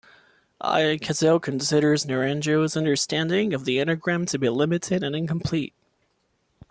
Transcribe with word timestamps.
Ichazo 0.63 1.39
considers 1.39 2.05
Naranjo's 2.07 2.75
understanding 2.75 3.53
of 3.53 3.65
the 3.65 3.77
Enneagram 3.77 4.25
to 4.29 4.39
be 4.39 4.49
limited 4.49 5.03
and 5.03 5.15
incomplete. 5.15 5.75